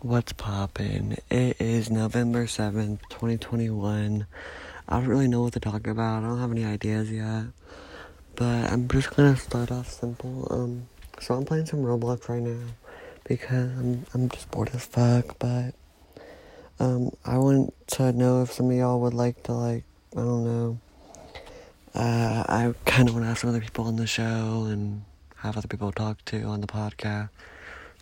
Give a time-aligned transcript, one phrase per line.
[0.00, 1.16] What's poppin'?
[1.30, 4.26] It is November 7th, 2021.
[4.86, 6.22] I don't really know what to talk about.
[6.22, 7.46] I don't have any ideas yet.
[8.34, 10.48] But I'm just gonna start off simple.
[10.50, 10.86] Um,
[11.18, 12.60] so I'm playing some Roblox right now
[13.24, 15.38] because I'm I'm just bored as fuck.
[15.38, 15.72] But
[16.78, 20.44] um, I want to know if some of y'all would like to like I don't
[20.44, 20.78] know.
[21.94, 25.04] Uh, I kind of want to have some other people on the show and
[25.36, 27.30] have other people talk to on the podcast.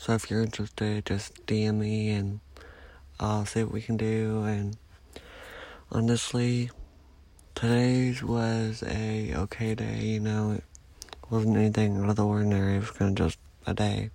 [0.00, 2.40] So if you're interested, just DM me and
[3.20, 4.44] I'll see what we can do.
[4.44, 4.78] And
[5.92, 6.70] honestly,
[7.54, 9.98] today's was a okay day.
[9.98, 10.64] You know, it
[11.28, 12.76] wasn't anything out of the ordinary.
[12.76, 14.08] It was kind of just a day.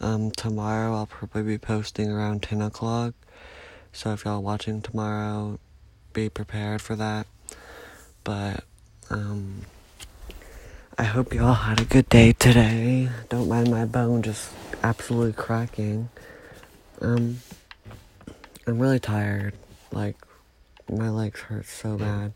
[0.00, 3.14] Um, tomorrow I'll probably be posting around 10 o'clock.
[3.94, 5.58] So if y'all watching tomorrow,
[6.12, 7.26] be prepared for that.
[8.22, 8.64] But,
[9.08, 9.62] um,
[11.00, 13.08] I hope y'all had a good day today.
[13.28, 14.50] Don't mind my bone just
[14.82, 16.08] absolutely cracking.
[17.00, 17.38] Um,
[18.66, 19.54] I'm really tired.
[19.92, 20.16] Like,
[20.90, 22.32] my legs hurt so bad.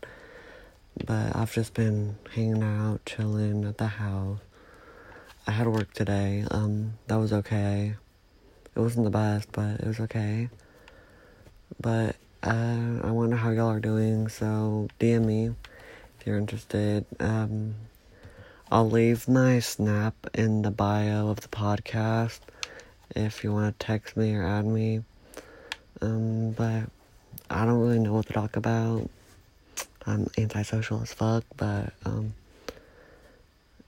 [1.05, 4.39] But I've just been hanging out, chilling at the house.
[5.45, 6.45] I had work today.
[6.49, 7.95] Um, that was okay.
[8.73, 10.47] It wasn't the best, but it was okay.
[11.81, 15.47] But uh, I wonder how y'all are doing, so DM me
[16.17, 17.05] if you're interested.
[17.19, 17.75] Um,
[18.73, 22.39] I'll leave my snap in the bio of the podcast
[23.15, 25.03] if you want to text me or add me.
[26.01, 26.85] Um, but
[27.51, 29.07] I don't really know what to talk about.
[30.07, 32.33] I'm antisocial as fuck, but um,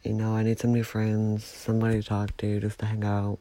[0.03, 3.39] you know, I need some new friends, somebody to talk to, just to hang out.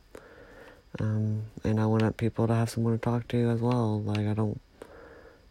[0.99, 4.01] Um, and I want people to have someone to talk to as well.
[4.01, 4.59] Like I don't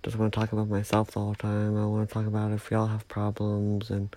[0.01, 1.77] just want to talk about myself the whole time.
[1.77, 4.09] I want to talk about if y'all have problems and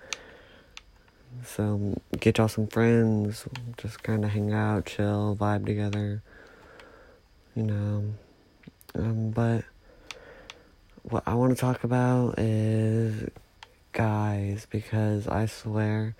[1.45, 6.23] so get y'all some friends, just kind of hang out, chill, vibe together.
[7.55, 8.05] You know,
[8.95, 9.65] um, but
[11.03, 13.29] what I want to talk about is
[13.93, 16.15] guys because I swear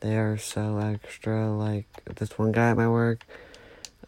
[0.00, 1.50] they are so extra.
[1.50, 3.24] Like this one guy at my work,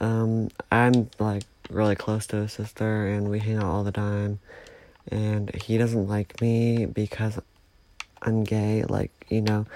[0.00, 4.40] um, I'm like really close to his sister, and we hang out all the time.
[5.10, 7.38] And he doesn't like me because
[8.20, 8.84] I'm gay.
[8.84, 9.66] Like you know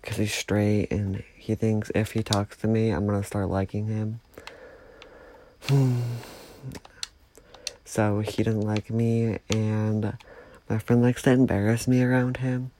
[0.00, 3.86] because he's straight and he thinks if he talks to me, I'm gonna start liking
[3.86, 4.20] him.
[7.84, 10.16] so he doesn't like me, and
[10.68, 12.70] my friend likes to embarrass me around him.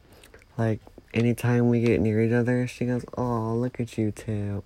[0.57, 0.81] Like,
[1.13, 4.63] anytime we get near each other, she goes, Oh, look at you two.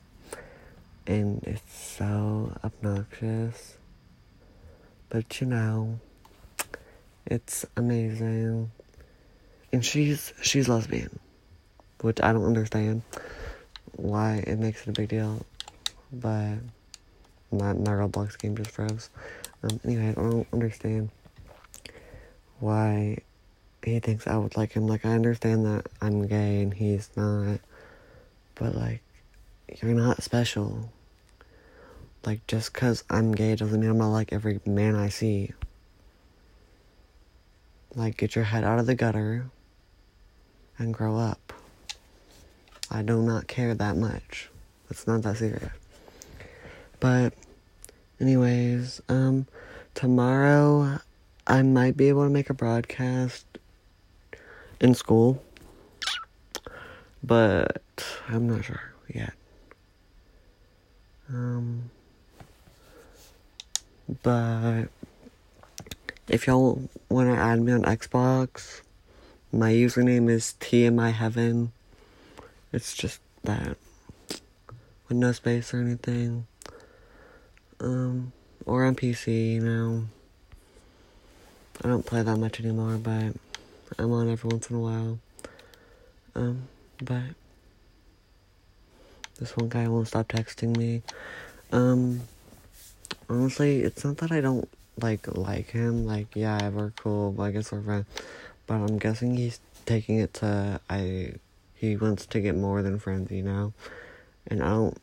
[1.06, 3.76] And it's so obnoxious.
[5.10, 6.00] But you know,
[7.26, 8.70] it's amazing.
[9.72, 11.18] And she's she's lesbian
[12.04, 13.00] which I don't understand
[13.96, 15.44] why it makes it a big deal.
[16.12, 16.56] But
[17.50, 19.08] my my Roblox game just froze.
[19.62, 21.08] Um, anyway, I don't understand
[22.60, 23.18] why
[23.82, 24.86] he thinks I would like him.
[24.86, 27.60] Like I understand that I'm gay and he's not,
[28.54, 29.02] but like
[29.82, 30.92] you're not special.
[32.26, 35.52] Like just cause I'm gay doesn't mean I'm not like every man I see.
[37.94, 39.46] Like get your head out of the gutter
[40.76, 41.54] and grow up.
[42.90, 44.50] I do not care that much.
[44.90, 45.70] It's not that serious.
[47.00, 47.34] But,
[48.20, 49.46] anyways, um,
[49.94, 50.98] tomorrow
[51.46, 53.46] I might be able to make a broadcast
[54.80, 55.42] in school,
[57.22, 57.82] but
[58.28, 59.32] I'm not sure yet.
[61.28, 61.90] Um,
[64.22, 64.84] but
[66.28, 68.82] if y'all want to add me on Xbox,
[69.52, 71.72] my username is TMI Heaven.
[72.74, 73.76] It's just that.
[75.08, 76.48] With no space or anything.
[77.78, 78.32] Um,
[78.66, 80.06] or on PC, you know.
[81.84, 83.36] I don't play that much anymore, but
[83.96, 85.20] I'm on every once in a while.
[86.34, 86.66] Um,
[87.00, 87.22] but
[89.38, 91.02] this one guy won't stop texting me.
[91.70, 92.22] Um,
[93.30, 94.68] honestly, it's not that I don't
[95.00, 96.06] like like him.
[96.06, 97.40] Like, yeah, we're cool.
[97.40, 98.06] I guess we're friends.
[98.66, 101.34] But I'm guessing he's taking it to I
[101.74, 103.72] he wants to get more than friends, you know?
[104.46, 104.98] And I don't,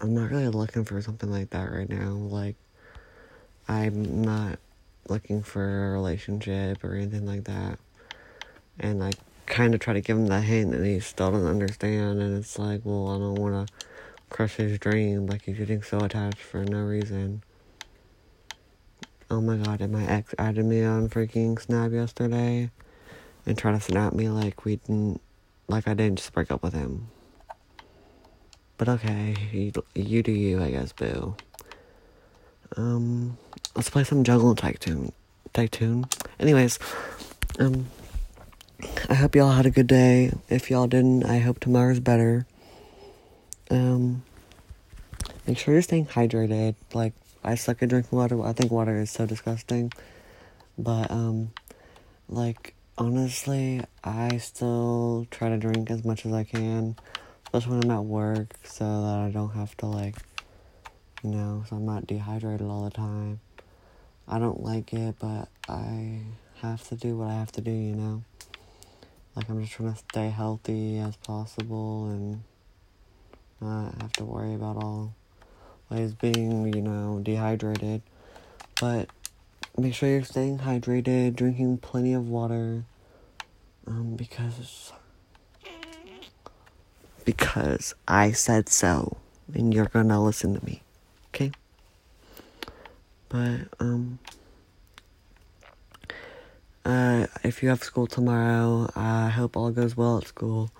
[0.00, 2.10] I'm not really looking for something like that right now.
[2.12, 2.56] Like,
[3.68, 4.58] I'm not
[5.08, 7.78] looking for a relationship or anything like that.
[8.80, 9.12] And I
[9.46, 12.20] kind of try to give him the hint and he still doesn't understand.
[12.20, 13.74] And it's like, well, I don't want to
[14.30, 15.26] crush his dream.
[15.26, 17.42] Like, he's getting so attached for no reason.
[19.30, 22.70] Oh my god, and my ex added me on freaking Snap yesterday
[23.44, 25.20] and tried to snap me like we didn't
[25.68, 27.08] like I didn't just break up with him.
[28.78, 31.36] But okay, you, you do you, I guess, boo.
[32.76, 33.36] Um,
[33.74, 35.12] let's play some Jungle Tycoon.
[35.52, 36.06] Tycoon.
[36.38, 36.78] Anyways,
[37.58, 37.86] um,
[39.08, 40.32] I hope y'all had a good day.
[40.48, 42.46] If y'all didn't, I hope tomorrow's better.
[43.70, 44.22] Um,
[45.46, 46.76] make sure you're staying hydrated.
[46.94, 48.40] Like, I suck at drinking water.
[48.42, 49.92] I think water is so disgusting.
[50.78, 51.50] But, um,
[52.28, 56.96] like, honestly, I still try to drink as much as I can,
[57.44, 60.16] especially when I'm at work, so that I don't have to, like,
[61.22, 63.40] you know, so I'm not dehydrated all the time.
[64.26, 66.20] I don't like it, but I
[66.60, 68.24] have to do what I have to do, you know?
[69.36, 72.42] Like, I'm just trying to stay healthy as possible and
[73.60, 75.14] not have to worry about all
[75.88, 78.02] ways being, you know, dehydrated.
[78.80, 79.08] But
[79.78, 82.84] make sure you're staying hydrated, drinking plenty of water,
[83.86, 84.92] um, because
[87.24, 89.18] because I said so,
[89.54, 90.82] and you're gonna listen to me,
[91.28, 91.52] okay?
[93.28, 94.18] But um,
[96.84, 100.70] uh, if you have school tomorrow, I hope all goes well at school.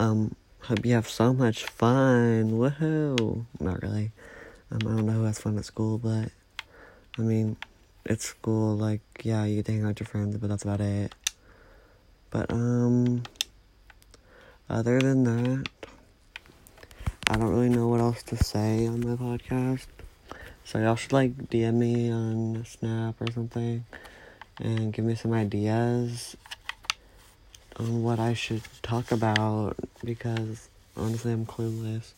[0.00, 2.52] Um, hope you have so much fun.
[2.52, 3.46] Woohoo!
[3.60, 4.10] Not really.
[4.70, 6.30] Um, I don't know who has fun at school, but
[7.16, 7.56] I mean,
[8.06, 8.76] it's school.
[8.76, 11.14] Like, yeah, you can hang out with your friends, but that's about it.
[12.30, 13.22] But um,
[14.68, 15.68] other than that,
[17.30, 19.86] I don't really know what else to say on my podcast.
[20.64, 23.84] So y'all should like DM me on Snap or something
[24.58, 26.36] and give me some ideas
[27.76, 32.12] on what I should talk about because honestly I'm clueless.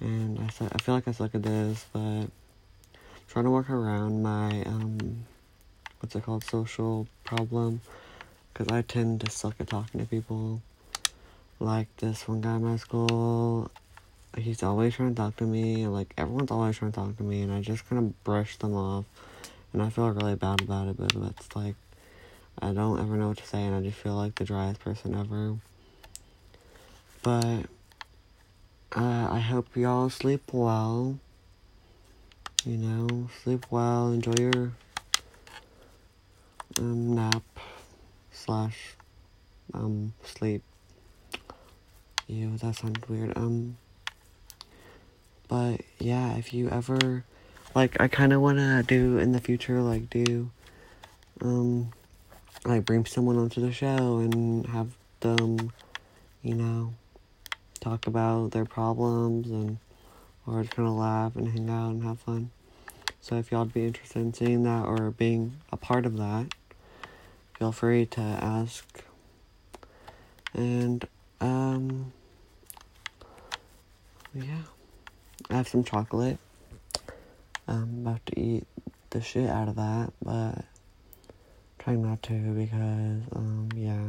[0.00, 2.26] And I, I feel like I suck at this, but
[3.28, 5.24] trying to work around my, um,
[6.00, 7.80] what's it called, social problem.
[8.52, 10.60] Because I tend to suck at talking to people.
[11.58, 13.70] Like this one guy in my school,
[14.36, 15.86] he's always trying to talk to me.
[15.86, 18.74] Like, everyone's always trying to talk to me, and I just kind of brush them
[18.74, 19.04] off.
[19.72, 21.76] And I feel really bad about it, but it's like,
[22.60, 25.14] I don't ever know what to say, and I just feel like the driest person
[25.14, 25.56] ever.
[27.22, 27.66] But,
[28.94, 31.18] uh, I hope y'all sleep well.
[32.64, 34.72] You know, sleep well, enjoy your
[36.78, 37.42] um, nap
[38.30, 38.94] slash
[39.74, 40.62] um sleep.
[42.28, 43.36] Ew, that sounds weird.
[43.36, 43.78] Um,
[45.48, 47.24] but yeah, if you ever
[47.74, 50.48] like, I kind of want to do in the future, like do
[51.40, 51.90] um
[52.64, 55.72] like bring someone onto the show and have them,
[56.44, 56.94] you know,
[57.80, 59.78] talk about their problems and
[60.46, 62.50] or just kind of laugh and hang out and have fun.
[63.20, 66.54] So if y'all would be interested in seeing that or being a part of that,
[67.56, 69.04] feel free to ask.
[70.54, 71.06] And
[71.40, 72.12] um
[74.34, 74.62] yeah.
[75.50, 76.38] I have some chocolate.
[77.68, 78.66] I'm about to eat
[79.10, 80.64] the shit out of that, but
[81.78, 84.08] trying not to because um yeah.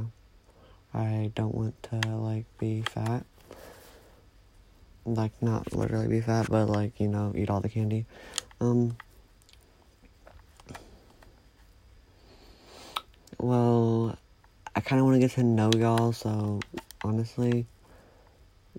[0.93, 3.25] I don't want to like be fat.
[5.05, 8.05] Like not literally be fat, but like, you know, eat all the candy.
[8.59, 8.95] Um
[13.39, 14.17] Well,
[14.73, 16.61] I kind of want to get to know y'all, so
[17.03, 17.65] honestly,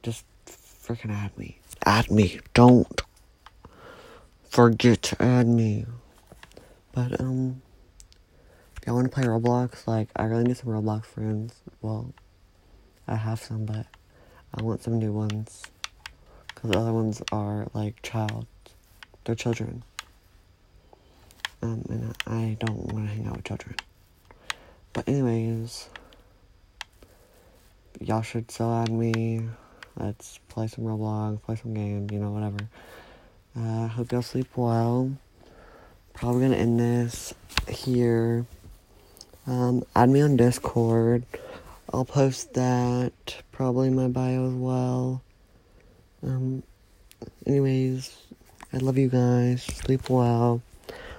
[0.03, 1.59] just freaking add me.
[1.85, 2.41] Add me.
[2.55, 3.03] Don't
[4.49, 5.85] forget to add me.
[6.93, 7.61] But, um,
[8.87, 11.55] y'all want to play Roblox, like, I really need some Roblox friends.
[11.83, 12.15] Well,
[13.07, 13.87] I have some, but
[14.55, 15.63] I want some new ones.
[16.65, 18.47] Because the other ones are, like, child.
[19.25, 19.83] They're children.
[21.61, 23.77] Um, and I don't want to hang out with children.
[24.95, 25.91] But anyways,
[28.01, 29.47] y'all should still add me.
[29.99, 32.57] Let's play some Roblox, play some games, you know, whatever.
[33.55, 35.15] Uh, hope y'all sleep well.
[36.15, 37.35] Probably gonna end this
[37.69, 38.47] here.
[39.47, 41.27] Um, add me on Discord.
[41.93, 45.21] I'll post that probably in my bio as well.
[46.25, 46.63] Um,
[47.47, 48.17] anyways,
[48.73, 49.63] I love you guys.
[49.63, 50.63] Sleep well.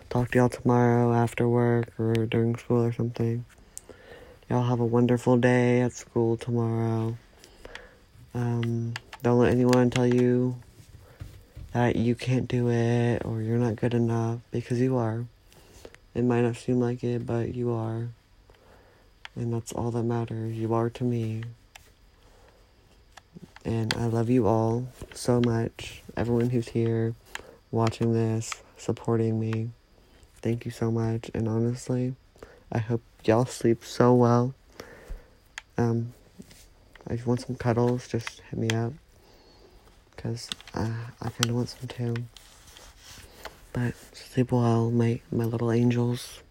[0.09, 3.45] Talk to y'all tomorrow after work or during school or something.
[4.49, 7.15] Y'all have a wonderful day at school tomorrow.
[8.33, 10.55] Um, don't let anyone tell you
[11.73, 15.25] that you can't do it or you're not good enough because you are.
[16.15, 18.07] It might not seem like it, but you are.
[19.35, 20.55] And that's all that matters.
[20.55, 21.43] You are to me.
[23.65, 26.03] And I love you all so much.
[26.15, 27.15] Everyone who's here
[27.71, 29.71] watching this, supporting me.
[30.35, 31.31] Thank you so much.
[31.33, 32.13] And honestly,
[32.71, 34.53] I hope y'all sleep so well.
[35.79, 36.13] Um,
[37.09, 38.93] if you want some cuddles, just hit me up.
[40.15, 42.15] Because uh, I kind of want some too.
[43.73, 46.41] But sleep well, my my little angels.